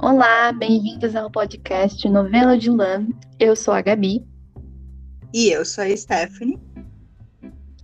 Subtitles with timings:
[0.00, 3.06] Olá, bem-vindos ao podcast Novela de Lã.
[3.38, 4.26] Eu sou a Gabi.
[5.32, 6.60] E eu sou a Stephanie.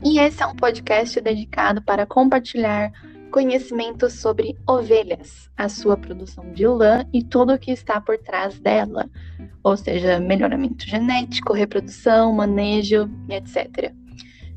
[0.05, 2.91] E esse é um podcast dedicado para compartilhar
[3.31, 8.59] conhecimentos sobre ovelhas, a sua produção de lã e tudo o que está por trás
[8.61, 9.09] dela,
[9.63, 13.93] ou seja, melhoramento genético, reprodução, manejo etc.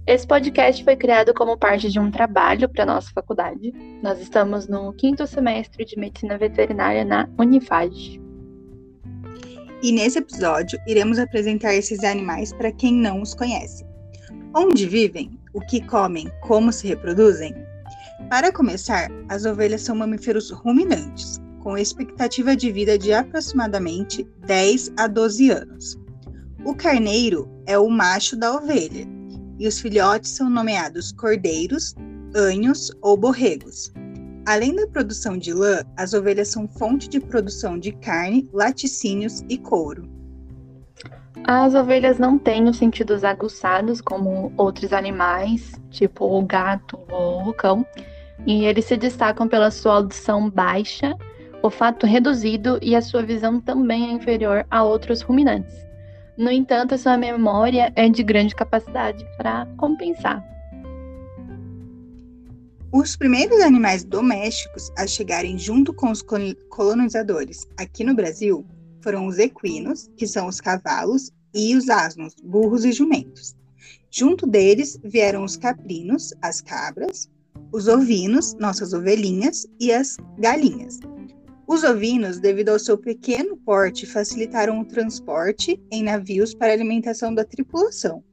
[0.05, 3.71] Esse podcast foi criado como parte de um trabalho para nossa faculdade.
[4.01, 8.21] Nós estamos no quinto semestre de medicina veterinária na Unifage.
[9.81, 13.85] E nesse episódio iremos apresentar esses animais para quem não os conhece.
[14.53, 15.39] Onde vivem?
[15.53, 16.29] O que comem?
[16.41, 17.53] Como se reproduzem?
[18.29, 25.07] Para começar, as ovelhas são mamíferos ruminantes, com expectativa de vida de aproximadamente 10 a
[25.07, 25.99] 12 anos.
[26.65, 29.07] O carneiro é o macho da ovelha,
[29.59, 31.95] e os filhotes são nomeados cordeiros,
[32.35, 33.91] anhos ou borregos.
[34.45, 39.57] Além da produção de lã, as ovelhas são fonte de produção de carne, laticínios e
[39.57, 40.09] couro.
[41.45, 47.53] As ovelhas não têm os sentidos aguçados como outros animais, tipo o gato ou o
[47.53, 47.85] cão,
[48.45, 51.15] e eles se destacam pela sua audição baixa,
[51.61, 55.75] olfato reduzido e a sua visão também é inferior a outros ruminantes.
[56.37, 60.43] No entanto, a sua memória é de grande capacidade para compensar.
[62.91, 66.23] Os primeiros animais domésticos a chegarem junto com os
[66.69, 68.65] colonizadores aqui no Brasil
[69.01, 73.55] foram os equinos, que são os cavalos, e os asnos, burros e jumentos.
[74.09, 77.29] Junto deles vieram os caprinos, as cabras,
[77.73, 80.99] os ovinos, nossas ovelhinhas, e as galinhas.
[81.67, 87.43] Os ovinos, devido ao seu pequeno porte, facilitaram o transporte em navios para alimentação da
[87.43, 88.23] tripulação.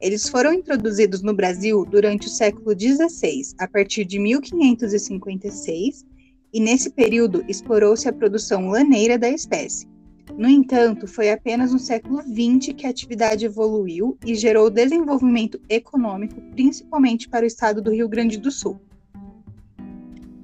[0.00, 6.04] Eles foram introduzidos no Brasil durante o século XVI, a partir de 1556,
[6.52, 9.88] e nesse período explorou-se a produção laneira da espécie.
[10.38, 16.40] No entanto, foi apenas no século XX que a atividade evoluiu e gerou desenvolvimento econômico,
[16.52, 18.80] principalmente para o estado do Rio Grande do Sul.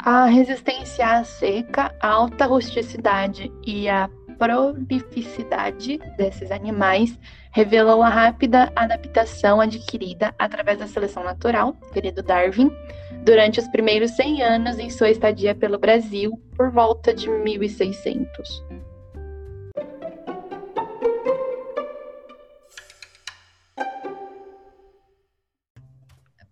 [0.03, 7.19] A resistência à seca, a alta rusticidade e a prolificidade desses animais
[7.53, 12.71] revelou a rápida adaptação adquirida através da seleção natural, querido Darwin,
[13.27, 18.65] durante os primeiros 100 anos em sua estadia pelo Brasil, por volta de 1600.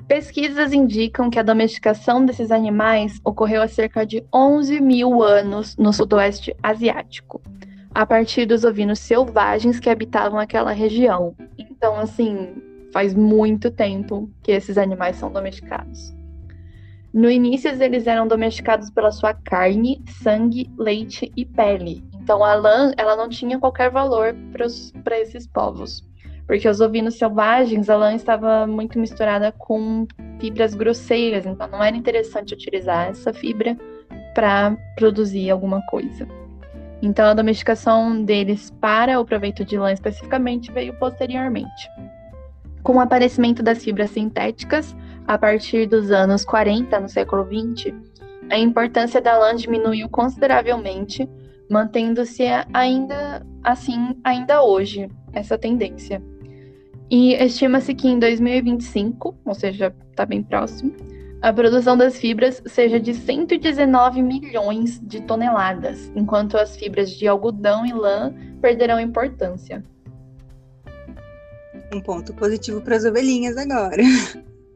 [0.08, 5.92] Pesquisas indicam que a domesticação desses animais ocorreu há cerca de 11 mil anos no
[5.92, 7.42] sudoeste asiático,
[7.94, 11.36] a partir dos ovinos selvagens que habitavam aquela região.
[11.58, 12.54] Então, assim,
[12.90, 16.14] faz muito tempo que esses animais são domesticados.
[17.12, 22.02] No início, eles eram domesticados pela sua carne, sangue, leite e pele.
[22.14, 24.34] Então, a lã ela não tinha qualquer valor
[25.04, 26.08] para esses povos
[26.48, 30.08] porque os ovinos selvagens, a lã estava muito misturada com
[30.40, 33.76] fibras grosseiras, então não era interessante utilizar essa fibra
[34.34, 36.26] para produzir alguma coisa.
[37.02, 41.90] Então a domesticação deles para o proveito de lã especificamente veio posteriormente.
[42.82, 47.94] Com o aparecimento das fibras sintéticas, a partir dos anos 40, no século 20,
[48.50, 51.28] a importância da lã diminuiu consideravelmente,
[51.70, 56.22] mantendo-se ainda assim ainda hoje essa tendência.
[57.10, 60.94] E estima-se que em 2025, ou seja, está bem próximo,
[61.40, 67.86] a produção das fibras seja de 119 milhões de toneladas, enquanto as fibras de algodão
[67.86, 69.84] e lã perderão importância.
[71.94, 74.02] Um ponto positivo para as ovelhinhas agora.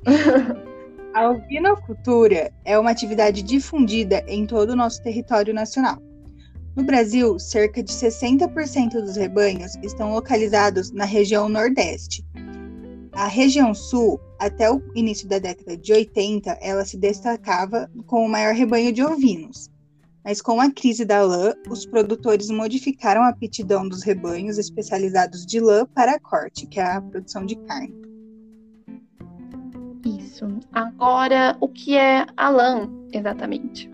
[1.12, 6.00] a ovinocultura é uma atividade difundida em todo o nosso território nacional.
[6.74, 12.24] No Brasil, cerca de 60% dos rebanhos estão localizados na região Nordeste.
[13.12, 18.28] A região Sul, até o início da década de 80, ela se destacava com o
[18.28, 19.70] maior rebanho de ovinos.
[20.24, 25.60] Mas com a crise da lã, os produtores modificaram a aptidão dos rebanhos especializados de
[25.60, 27.94] lã para corte, que é a produção de carne.
[30.06, 30.46] Isso.
[30.72, 33.91] Agora, o que é a lã, exatamente?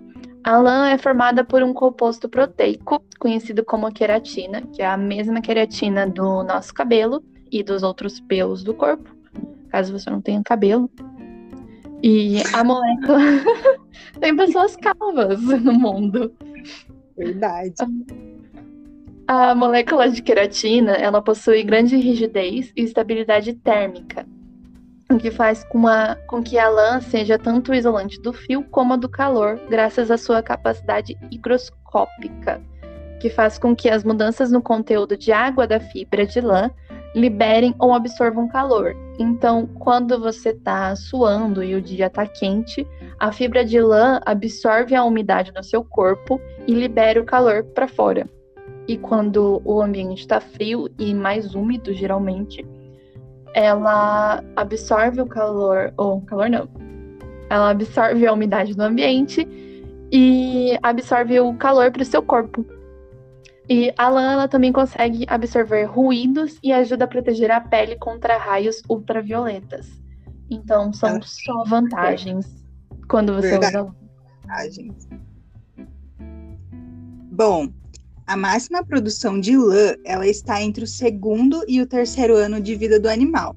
[0.48, 5.42] A lã é formada por um composto proteico, conhecido como queratina, que é a mesma
[5.42, 7.22] queratina do nosso cabelo
[7.52, 9.14] e dos outros pelos do corpo,
[9.68, 10.90] caso você não tenha cabelo.
[12.02, 13.18] E a molécula.
[14.18, 16.32] Tem pessoas calvas no mundo.
[17.14, 17.74] Verdade.
[19.26, 24.26] A molécula de queratina, ela possui grande rigidez e estabilidade térmica,
[25.10, 28.96] o que faz com, a, com que a lã seja tanto isolante do fio como
[28.96, 32.60] do calor, graças à sua capacidade higroscópica,
[33.20, 36.70] que faz com que as mudanças no conteúdo de água da fibra de lã
[37.14, 38.94] liberem ou absorvam calor.
[39.18, 42.86] Então, quando você está suando e o dia está quente,
[43.18, 47.88] a fibra de lã absorve a umidade no seu corpo e libera o calor para
[47.88, 48.28] fora
[48.88, 52.66] e quando o ambiente está frio e mais úmido, geralmente,
[53.58, 56.68] ela absorve o calor, ou calor não,
[57.50, 59.46] ela absorve a umidade do ambiente
[60.12, 62.64] e absorve o calor para o seu corpo.
[63.68, 68.38] E a lã ela também consegue absorver ruídos e ajuda a proteger a pele contra
[68.38, 69.88] raios ultravioletas.
[70.48, 72.64] Então são só vantagens
[73.08, 73.76] quando você Verdade.
[73.76, 73.94] usa
[74.42, 75.08] Vantagens.
[77.32, 77.68] Bom,
[78.28, 82.74] a máxima produção de lã, ela está entre o segundo e o terceiro ano de
[82.74, 83.56] vida do animal.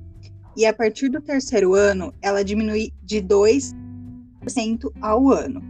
[0.56, 3.74] E a partir do terceiro ano, ela diminui de 2%
[5.02, 5.62] ao ano.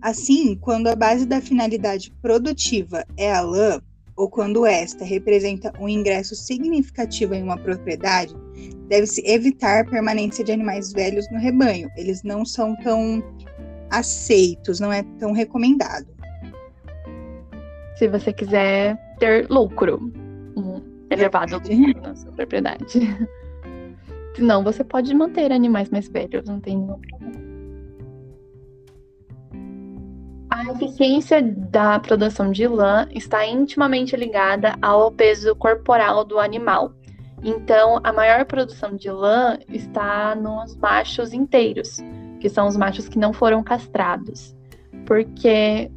[0.00, 3.82] Assim, quando a base da finalidade produtiva é a lã,
[4.14, 8.32] ou quando esta representa um ingresso significativo em uma propriedade,
[8.86, 11.90] deve-se evitar a permanência de animais velhos no rebanho.
[11.96, 13.20] Eles não são tão
[13.90, 16.14] aceitos, não é tão recomendado
[17.96, 20.12] se você quiser ter lucro
[20.56, 20.80] um
[21.10, 21.60] elevado
[22.02, 23.00] na sua propriedade.
[24.36, 27.44] Senão, você pode manter animais mais velhos, não tem nenhum problema.
[30.50, 36.92] A eficiência da produção de lã está intimamente ligada ao peso corporal do animal.
[37.42, 41.98] Então, a maior produção de lã está nos machos inteiros,
[42.40, 44.56] que são os machos que não foram castrados.
[45.06, 45.90] Porque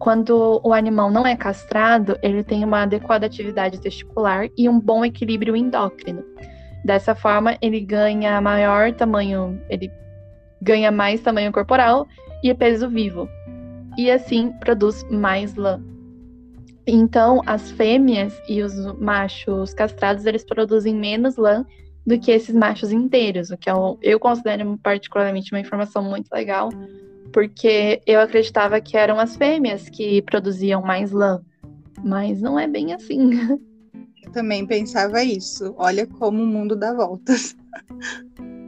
[0.00, 5.04] quando o animal não é castrado, ele tem uma adequada atividade testicular e um bom
[5.04, 6.24] equilíbrio endócrino.
[6.82, 9.92] Dessa forma, ele ganha maior tamanho, ele
[10.60, 12.08] ganha mais tamanho corporal
[12.42, 13.28] e peso vivo.
[13.98, 15.78] E assim produz mais lã.
[16.86, 21.66] Então, as fêmeas e os machos castrados, eles produzem menos lã
[22.06, 26.32] do que esses machos inteiros, o que eu, é eu considero particularmente uma informação muito
[26.32, 26.70] legal,
[27.32, 31.40] porque eu acreditava que eram as fêmeas que produziam mais lã,
[32.04, 33.30] mas não é bem assim.
[34.22, 35.74] Eu também pensava isso.
[35.78, 37.56] Olha como o mundo dá voltas.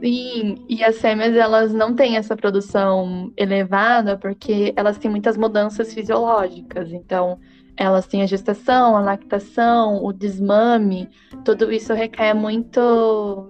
[0.01, 5.93] Sim, e as fêmeas elas não têm essa produção elevada porque elas têm muitas mudanças
[5.93, 6.91] fisiológicas.
[6.91, 7.39] Então,
[7.77, 11.09] elas têm a gestação, a lactação, o desmame,
[11.45, 13.49] tudo isso requer muito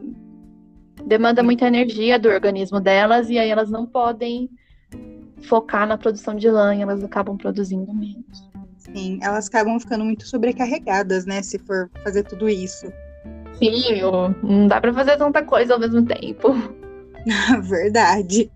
[1.06, 4.50] demanda muita energia do organismo delas e aí elas não podem
[5.44, 8.50] focar na produção de lã, elas acabam produzindo menos.
[8.78, 11.42] Sim, elas acabam ficando muito sobrecarregadas, né?
[11.42, 12.92] Se for fazer tudo isso.
[13.54, 14.01] Sim,
[14.42, 16.50] não dá para fazer tanta coisa ao mesmo tempo.
[17.63, 18.51] Verdade.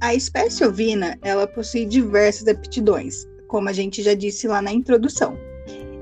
[0.00, 5.36] A espécie ovina, ela possui diversas aptidões, como a gente já disse lá na introdução.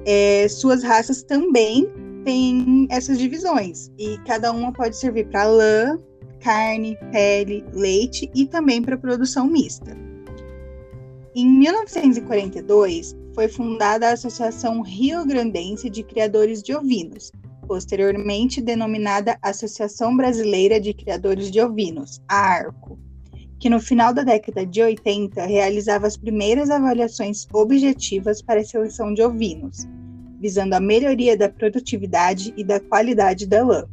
[0.06, 1.90] É, suas raças também
[2.24, 5.98] tem essas divisões e cada uma pode servir para lã,
[6.40, 9.96] carne, pele, leite e também para produção mista.
[11.34, 17.32] Em 1942, foi fundada a Associação Rio Grandense de Criadores de Ovinos,
[17.66, 22.98] posteriormente denominada Associação Brasileira de Criadores de Ovinos, a ARCO,
[23.58, 29.12] que no final da década de 80 realizava as primeiras avaliações objetivas para a seleção
[29.12, 29.88] de ovinos,
[30.40, 33.86] visando a melhoria da produtividade e da qualidade da lã.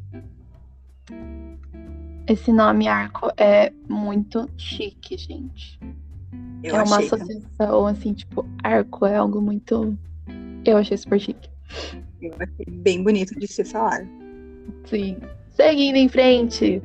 [2.27, 5.79] Esse nome arco é muito chique, gente.
[6.63, 7.91] Eu é uma associação, também.
[7.91, 9.98] assim, tipo, arco é algo muito.
[10.63, 11.50] Eu achei super chique.
[12.21, 14.07] Eu achei bem bonito de se falar.
[14.86, 15.17] Sim.
[15.50, 16.81] Seguindo em frente,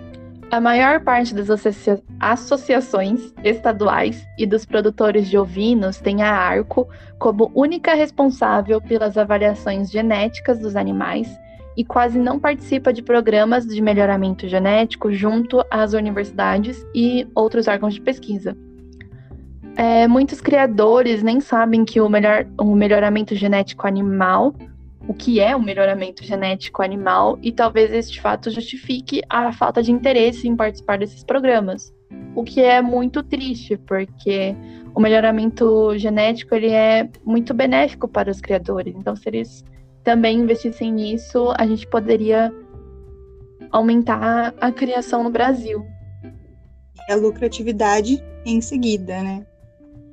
[0.51, 6.89] a maior parte das associa associações estaduais e dos produtores de ovinos tem a ARCO
[7.19, 11.29] como única responsável pelas avaliações genéticas dos animais
[11.77, 17.95] e quase não participa de programas de melhoramento genético junto às universidades e outros órgãos
[17.95, 18.57] de pesquisa.
[19.77, 24.55] É, muitos criadores nem sabem que o, melhor, o melhoramento genético animal
[25.09, 29.93] o que é o melhoramento genético animal e talvez este fato justifique a falta de
[29.93, 31.95] interesse em participar desses programas.
[32.35, 34.55] O que é muito triste, porque
[34.95, 38.95] o melhoramento genético ele é muito benéfico para os criadores.
[38.97, 39.65] Então, se eles
[40.03, 42.53] também investissem nisso, a gente poderia
[43.71, 45.85] aumentar a criação no Brasil.
[47.11, 49.47] a lucratividade em seguida, né?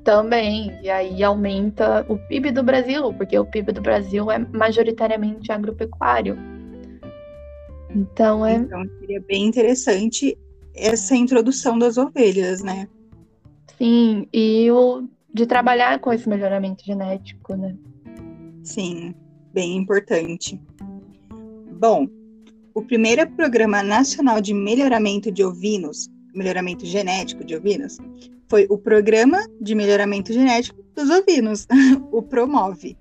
[0.03, 5.51] Também, e aí aumenta o PIB do Brasil, porque o PIB do Brasil é majoritariamente
[5.51, 6.37] agropecuário.
[7.89, 8.55] Então é.
[8.55, 10.37] Então seria bem interessante
[10.75, 12.87] essa introdução das ovelhas, né?
[13.77, 17.75] Sim, e o de trabalhar com esse melhoramento genético, né?
[18.63, 19.15] Sim,
[19.51, 20.61] bem importante.
[21.79, 22.07] Bom,
[22.73, 27.97] o primeiro Programa Nacional de Melhoramento de Ovinos, melhoramento genético de ovinos,
[28.53, 31.65] foi o Programa de Melhoramento Genético dos Ovinos,
[32.13, 32.95] o PROMOVE,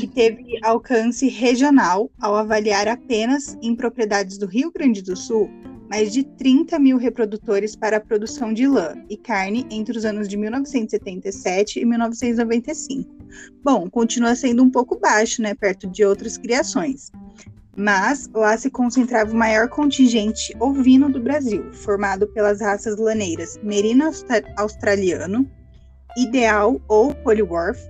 [0.00, 5.48] que teve alcance regional ao avaliar apenas em propriedades do Rio Grande do Sul
[5.88, 10.26] mais de 30 mil reprodutores para a produção de lã e carne entre os anos
[10.26, 13.14] de 1977 e 1995.
[13.62, 17.12] Bom, continua sendo um pouco baixo, né, perto de outras criações.
[17.76, 24.10] Mas lá se concentrava o maior contingente ovino do Brasil, formado pelas raças laneiras Merino
[24.58, 25.48] Australiano,
[26.16, 27.80] Ideal ou Polywurf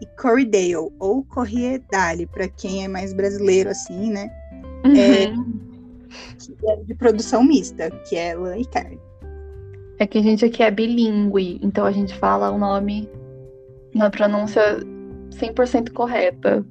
[0.00, 4.30] e Corriedale ou Corriedale, para quem é mais brasileiro assim, né?
[4.84, 4.96] Uhum.
[4.96, 8.98] É, é de produção mista, que é lã e carne.
[9.98, 13.08] É que a gente aqui é bilíngue, então a gente fala o nome
[13.94, 14.62] na pronúncia
[15.30, 16.64] 100% correta.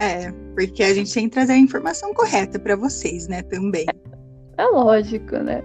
[0.00, 3.86] É, porque a gente tem que trazer a informação correta para vocês, né, também.
[4.58, 5.62] É, lógico, né?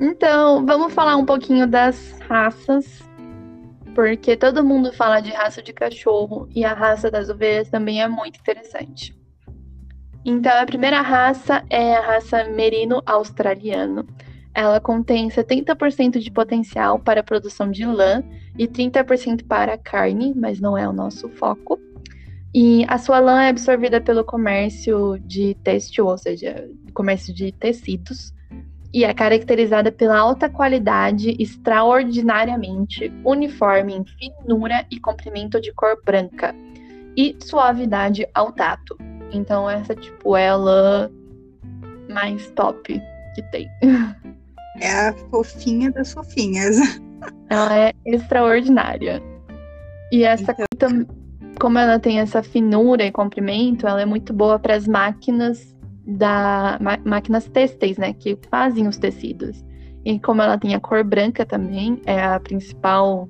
[0.00, 3.02] Então, vamos falar um pouquinho das raças,
[3.94, 8.08] porque todo mundo fala de raça de cachorro e a raça das ovelhas também é
[8.08, 9.14] muito interessante.
[10.24, 14.06] Então, a primeira raça é a raça merino australiano.
[14.54, 18.22] Ela contém 70% de potencial para a produção de lã
[18.56, 21.80] e 30% para carne, mas não é o nosso foco.
[22.54, 28.34] E a sua lã é absorvida pelo comércio de têxtil, ou seja, comércio de tecidos,
[28.92, 36.54] e é caracterizada pela alta qualidade, extraordinariamente uniforme em finura e comprimento de cor branca,
[37.16, 38.98] e suavidade ao tato.
[39.32, 41.10] Então essa, tipo, é a lã
[42.10, 43.00] mais top
[43.34, 43.66] que tem.
[44.78, 46.76] É a fofinha das fofinhas.
[47.48, 49.22] Ela é extraordinária.
[50.10, 51.06] E essa, então...
[51.58, 55.72] como ela tem essa finura e comprimento, ela é muito boa para as máquinas
[56.04, 59.64] da máquinas têxteis, né, que fazem os tecidos.
[60.04, 63.28] E como ela tem a cor branca também, é a principal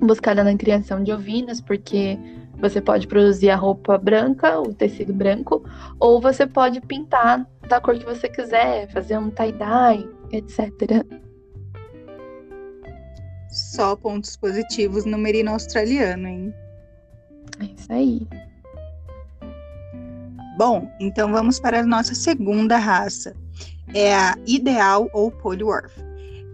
[0.00, 2.18] buscada na criação de ovinos, porque
[2.58, 5.64] você pode produzir a roupa branca, o tecido branco,
[5.98, 11.04] ou você pode pintar da cor que você quiser, fazer um tie-dye, etc.
[13.50, 16.54] Só pontos positivos no merino australiano, hein?
[17.60, 18.26] É isso aí.
[20.56, 23.34] Bom, então vamos para a nossa segunda raça.
[23.92, 25.92] É a Ideal ou Polywurf.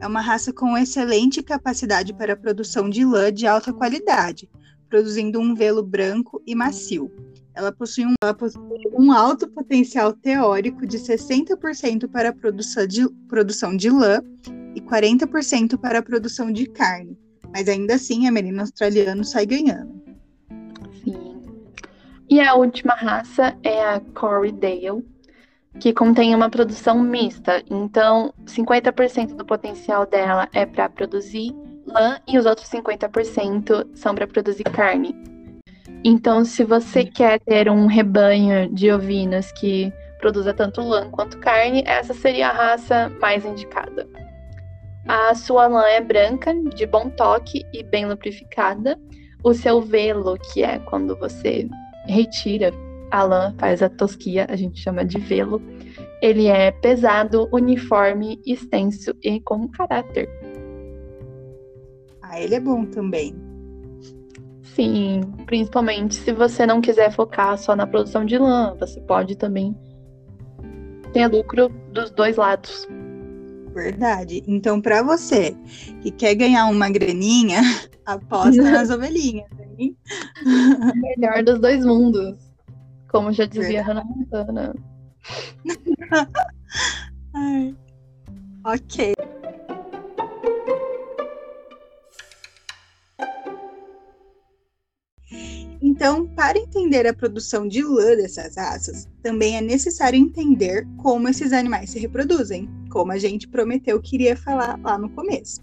[0.00, 4.48] É uma raça com excelente capacidade para a produção de lã de alta qualidade,
[4.88, 7.12] produzindo um velo branco e macio.
[7.54, 8.62] Ela possui um, ela possui
[8.98, 14.22] um alto potencial teórico de 60% para a produção de, produção de lã
[14.74, 17.18] e 40% para a produção de carne.
[17.52, 19.89] Mas ainda assim, a merino australiano sai ganhando.
[22.30, 25.04] E a última raça é a Corriedale,
[25.80, 27.60] que contém uma produção mista.
[27.68, 31.52] Então, 50% do potencial dela é para produzir
[31.84, 35.12] lã e os outros 50% são para produzir carne.
[36.04, 41.82] Então, se você quer ter um rebanho de ovinos que produza tanto lã quanto carne,
[41.84, 44.08] essa seria a raça mais indicada.
[45.08, 48.96] A sua lã é branca, de bom toque e bem lubrificada.
[49.42, 51.68] O seu velo, que é quando você
[52.06, 52.72] retira
[53.10, 55.60] a lã, faz a tosquia, a gente chama de velo,
[56.22, 60.28] ele é pesado, uniforme, extenso e com caráter.
[62.22, 63.34] Ah, ele é bom também.
[64.62, 69.76] Sim, principalmente se você não quiser focar só na produção de lã, você pode também
[71.12, 72.86] ter lucro dos dois lados.
[73.74, 74.42] Verdade.
[74.46, 75.56] Então, para você
[76.02, 77.60] que quer ganhar uma graninha,
[78.12, 79.96] aposta nas ovelhinhas, hein?
[80.96, 82.38] Melhor dos dois mundos.
[83.08, 84.74] Como já dizia Hannah Montana.
[87.34, 87.74] Ai.
[88.64, 89.14] Ok.
[95.82, 101.52] Então, para entender a produção de lã dessas raças, também é necessário entender como esses
[101.52, 105.60] animais se reproduzem, como a gente prometeu que iria falar lá no começo.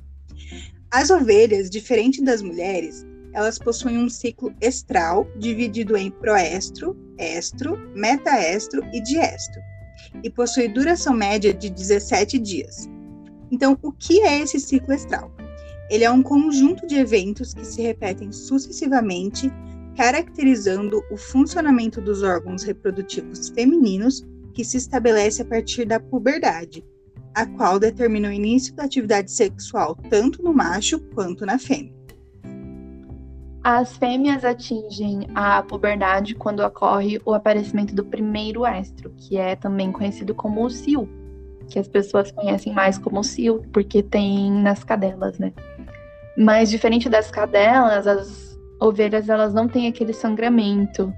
[0.89, 8.81] As ovelhas, diferente das mulheres, elas possuem um ciclo estral dividido em proestro, estro, metaestro
[8.93, 9.61] e diestro,
[10.23, 12.89] e possui duração média de 17 dias.
[13.51, 15.29] Então, o que é esse ciclo estral?
[15.89, 19.51] Ele é um conjunto de eventos que se repetem sucessivamente,
[19.95, 26.83] caracterizando o funcionamento dos órgãos reprodutivos femininos, que se estabelece a partir da puberdade,
[27.37, 31.93] a qual determina o início da atividade sexual tanto no macho quanto na fêmea.
[33.63, 39.91] As fêmeas atingem a puberdade quando ocorre o aparecimento do primeiro estro, que é também
[39.91, 41.07] conhecido como o cio,
[41.69, 45.53] que as pessoas conhecem mais como cio, porque tem nas cadelas, né?
[46.35, 51.13] Mas diferente das cadelas, as ovelhas elas não têm aquele sangramento.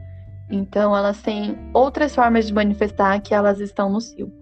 [0.51, 4.38] Então elas têm outras formas de manifestar que elas estão no cio.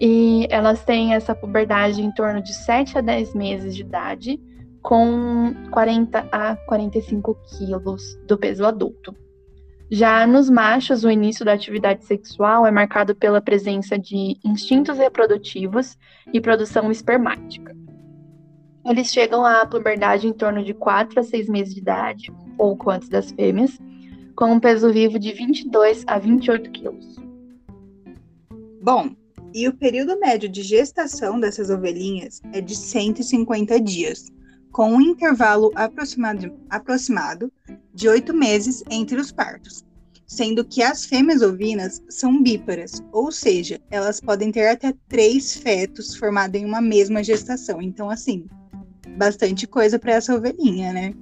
[0.00, 4.40] E elas têm essa puberdade em torno de 7 a 10 meses de idade,
[4.80, 9.14] com 40 a 45 quilos do peso adulto.
[9.90, 15.96] Já nos machos, o início da atividade sexual é marcado pela presença de instintos reprodutivos
[16.32, 17.74] e produção espermática.
[18.84, 23.08] Eles chegam à puberdade em torno de 4 a 6 meses de idade, pouco antes
[23.08, 23.78] das fêmeas,
[24.36, 27.16] com um peso vivo de 22 a 28 quilos.
[28.80, 29.10] Bom,
[29.54, 34.26] e o período médio de gestação dessas ovelhinhas é de 150 dias,
[34.70, 37.52] com um intervalo aproximado, aproximado
[37.94, 39.84] de oito meses entre os partos,
[40.26, 46.14] sendo que as fêmeas ovinas são bíparas, ou seja, elas podem ter até três fetos
[46.14, 47.80] formados em uma mesma gestação.
[47.80, 48.46] Então, assim,
[49.16, 51.14] bastante coisa para essa ovelhinha, né?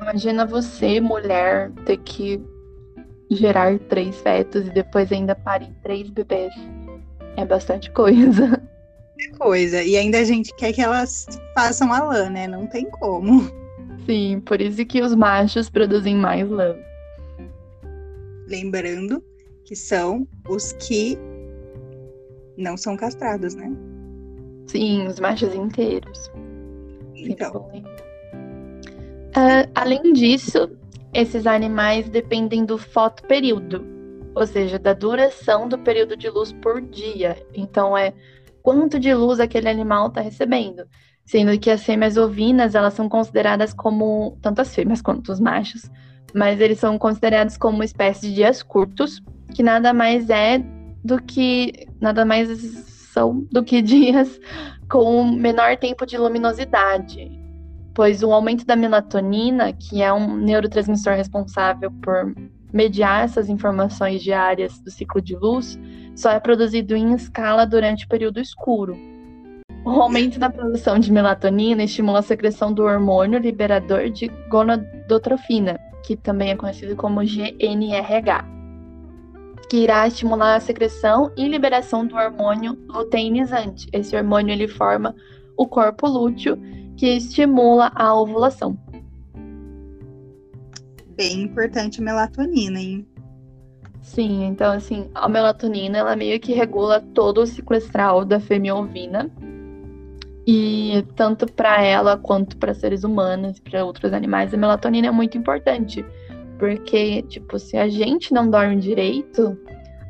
[0.00, 2.40] Imagina você, mulher, ter que
[3.30, 6.52] gerar três fetos e depois ainda parir três bebês.
[7.36, 8.62] É bastante coisa.
[9.38, 9.82] Coisa.
[9.82, 12.46] E ainda a gente quer que elas façam a lã, né?
[12.46, 13.48] Não tem como.
[14.04, 16.76] Sim, por isso que os machos produzem mais lã.
[18.46, 19.24] Lembrando
[19.64, 21.16] que são os que
[22.56, 23.72] não são castrados, né?
[24.66, 26.30] Sim, os machos inteiros.
[27.14, 27.70] Então.
[29.36, 30.70] Uh, além disso,
[31.14, 33.86] esses animais dependem do fotoperíodo,
[34.34, 37.36] ou seja, da duração do período de luz por dia.
[37.54, 38.12] Então, é
[38.60, 40.84] quanto de luz aquele animal está recebendo.
[41.24, 45.88] Sendo que as fêmeas ovinas, elas são consideradas como, tanto as fêmeas quanto os machos,
[46.34, 49.22] mas eles são considerados como uma espécie de dias curtos,
[49.54, 50.58] que nada mais é
[51.02, 52.48] do que, nada mais
[53.12, 54.40] são do que dias
[54.90, 57.43] com menor tempo de luminosidade.
[57.94, 62.34] Pois o aumento da melatonina, que é um neurotransmissor responsável por
[62.72, 65.78] mediar essas informações diárias do ciclo de luz,
[66.16, 68.96] só é produzido em escala durante o período escuro.
[69.84, 76.16] O aumento da produção de melatonina estimula a secreção do hormônio liberador de gonadotrofina, que
[76.16, 78.44] também é conhecido como GNRH,
[79.68, 83.86] que irá estimular a secreção e liberação do hormônio luteinizante.
[83.92, 85.14] Esse hormônio ele forma
[85.56, 86.58] o corpo lúteo,
[86.96, 88.78] que estimula a ovulação
[91.16, 93.06] bem importante a melatonina, hein?
[94.02, 98.74] Sim, então assim, a melatonina ela meio que regula todo o ciclo estral da fêmea
[98.74, 99.30] ovina.
[100.46, 105.38] E tanto para ela quanto para seres humanos, para outros animais, a melatonina é muito
[105.38, 106.04] importante,
[106.58, 109.58] porque tipo, se a gente não dorme direito,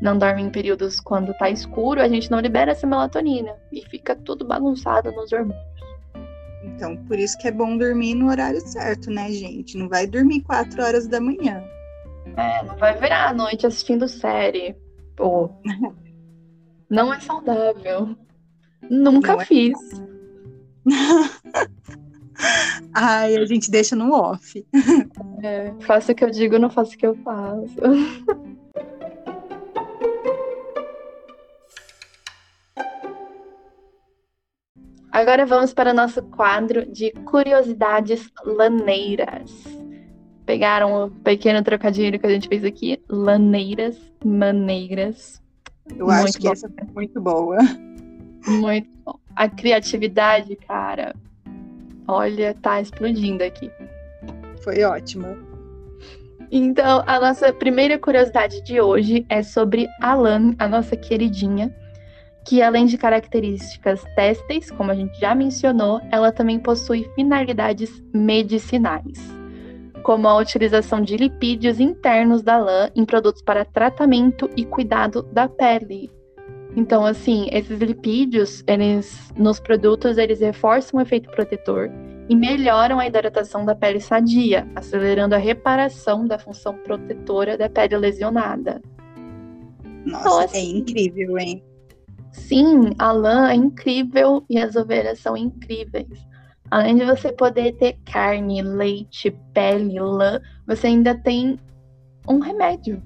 [0.03, 4.17] não dorme em períodos quando tá escuro, a gente não libera essa melatonina e fica
[4.17, 5.84] tudo bagunçado nos hormônios.
[6.75, 9.77] Então, por isso que é bom dormir no horário certo, né, gente?
[9.77, 11.63] Não vai dormir quatro horas da manhã.
[12.37, 14.75] É, não vai virar a noite assistindo série.
[15.17, 15.51] Pô.
[16.91, 18.15] Não é saudável.
[18.89, 19.77] Nunca não fiz.
[19.99, 20.05] É...
[22.95, 24.65] Ai, a gente deixa no off.
[25.43, 27.75] É, faço o que eu digo, não faço o que eu faço.
[35.15, 39.49] Agora vamos para o nosso quadro de curiosidades laneiras.
[40.45, 43.01] Pegaram o pequeno trocadilho que a gente fez aqui?
[43.09, 45.41] Laneiras, maneiras.
[45.89, 46.53] Eu muito acho que bom.
[46.53, 47.59] essa foi muito boa.
[48.45, 49.17] Muito bom.
[49.37, 51.15] A criatividade, cara,
[52.09, 53.71] olha, tá explodindo aqui.
[54.65, 55.39] Foi ótima.
[56.51, 61.73] Então, a nossa primeira curiosidade de hoje é sobre Alan, a nossa queridinha,
[62.45, 69.19] que além de características têxteis, como a gente já mencionou, ela também possui finalidades medicinais,
[70.03, 75.49] como a utilização de lipídios internos da lã em produtos para tratamento e cuidado da
[75.49, 76.11] pele.
[76.77, 81.89] Então, assim, esses lipídios, eles nos produtos, eles reforçam o efeito protetor
[82.29, 87.97] e melhoram a hidratação da pele sadia, acelerando a reparação da função protetora da pele
[87.97, 88.83] lesionada.
[90.05, 91.63] Nossa, então, assim, é incrível, hein?
[92.35, 96.27] Sim, a lã é incrível e as ovelhas são incríveis.
[96.71, 101.59] Além de você poder ter carne, leite, pele, lã, você ainda tem
[102.29, 103.01] um remédio.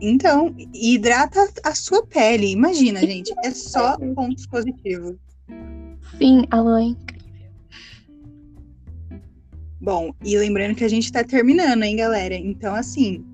[0.00, 2.52] Então, hidrata a sua pele.
[2.52, 3.34] Imagina, gente.
[3.44, 5.16] É só pontos positivos.
[6.16, 7.16] Sim, a lã é incrível.
[9.80, 12.34] Bom, e lembrando que a gente tá terminando, hein, galera?
[12.34, 13.24] Então, assim,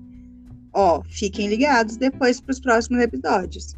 [0.73, 3.75] ó, fiquem ligados depois para os próximos episódios.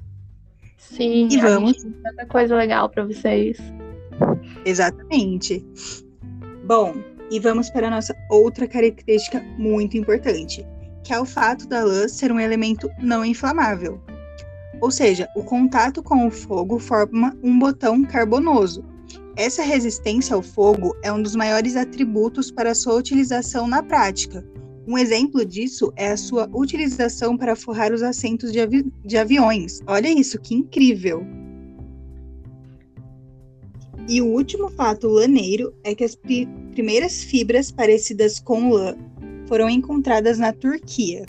[0.91, 1.83] Sim, e vamos.
[2.03, 3.57] Tanta coisa legal para vocês.
[4.65, 5.65] Exatamente.
[6.65, 6.95] Bom,
[7.29, 10.65] e vamos para a nossa outra característica muito importante,
[11.03, 14.01] que é o fato da lã ser um elemento não inflamável.
[14.81, 18.83] Ou seja, o contato com o fogo forma um botão carbonoso.
[19.35, 24.45] Essa resistência ao fogo é um dos maiores atributos para sua utilização na prática.
[24.87, 29.81] Um exemplo disso é a sua utilização para forrar os assentos de, avi de aviões.
[29.87, 31.25] Olha isso, que incrível!
[34.07, 38.95] E o último fato laneiro é que as pri primeiras fibras parecidas com lã
[39.47, 41.25] foram encontradas na Turquia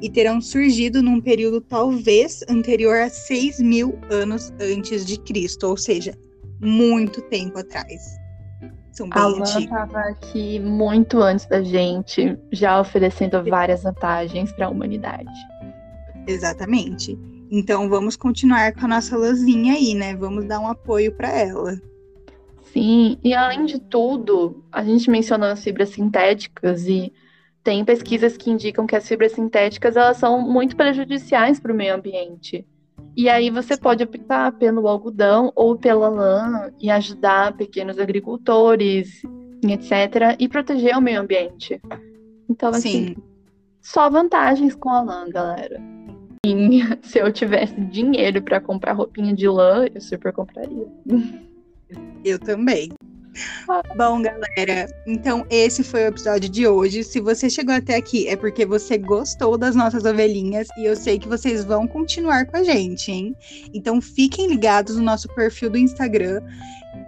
[0.00, 5.76] e terão surgido num período talvez anterior a 6 mil anos antes de Cristo, ou
[5.76, 6.16] seja,
[6.60, 8.19] muito tempo atrás.
[9.00, 14.66] São bem a Lã estava aqui muito antes da gente, já oferecendo várias vantagens para
[14.66, 15.32] a humanidade.
[16.26, 17.18] Exatamente.
[17.50, 20.14] Então vamos continuar com a nossa lãzinha aí, né?
[20.14, 21.80] Vamos dar um apoio para ela.
[22.74, 27.10] Sim, e além de tudo, a gente mencionou as fibras sintéticas e
[27.64, 31.94] tem pesquisas que indicam que as fibras sintéticas elas são muito prejudiciais para o meio
[31.94, 32.66] ambiente.
[33.16, 39.22] E aí você pode optar pelo algodão ou pela lã e ajudar pequenos agricultores,
[39.62, 41.80] etc, e proteger o meio ambiente.
[42.48, 43.16] Então assim, Sim.
[43.80, 45.80] só vantagens com a lã, galera.
[46.44, 50.86] E se eu tivesse dinheiro para comprar roupinha de lã, eu super compraria.
[52.24, 52.90] Eu também.
[53.96, 57.04] Bom, galera, então esse foi o episódio de hoje.
[57.04, 61.18] Se você chegou até aqui, é porque você gostou das nossas ovelhinhas e eu sei
[61.18, 63.36] que vocês vão continuar com a gente, hein?
[63.74, 66.40] Então fiquem ligados no nosso perfil do Instagram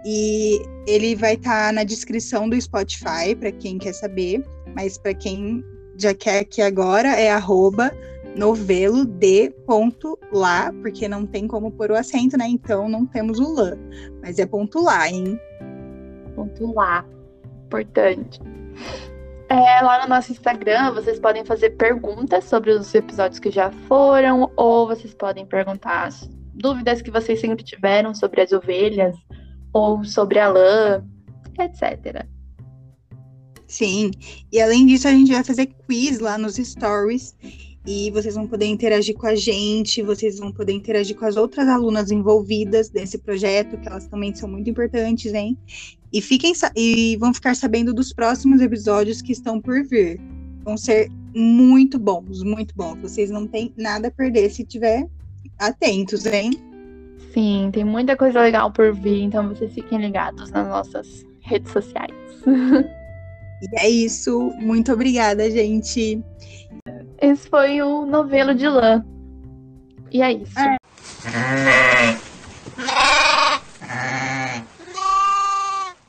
[0.05, 4.43] e ele vai estar tá na descrição do Spotify para quem quer saber,
[4.75, 5.63] mas para quem
[5.97, 7.91] já quer aqui agora é arroba
[8.35, 12.47] novelo de ponto lá, porque não tem como pôr o acento, né?
[12.47, 13.77] Então não temos o lã,
[14.21, 15.39] mas é ponto lá, hein?
[16.35, 17.05] Ponto lá,
[17.65, 18.39] importante.
[19.49, 24.51] É, lá no nosso Instagram, vocês podem fazer perguntas sobre os episódios que já foram,
[24.55, 26.09] ou vocês podem perguntar
[26.53, 29.15] dúvidas que vocês sempre tiveram sobre as ovelhas,
[29.71, 31.03] ou sobre a lã,
[31.59, 32.25] etc.
[33.67, 34.11] Sim,
[34.51, 37.35] e além disso, a gente vai fazer quiz lá nos stories
[37.85, 41.67] e vocês vão poder interagir com a gente, vocês vão poder interagir com as outras
[41.67, 45.57] alunas envolvidas nesse projeto, que elas também são muito importantes, hein?
[46.11, 50.19] E fiquem e vão ficar sabendo dos próximos episódios que estão por vir.
[50.63, 52.99] Vão ser muito bons, muito bons.
[53.01, 55.07] Vocês não têm nada a perder se tiver
[55.59, 56.51] atentos, hein?
[57.33, 62.13] Sim, tem muita coisa legal por vir, então vocês fiquem ligados nas nossas redes sociais.
[62.45, 64.51] e é isso.
[64.61, 66.23] Muito obrigada, gente.
[67.23, 69.01] Esse foi o novelo de lã.
[70.11, 70.59] E é isso.
[70.59, 70.75] É.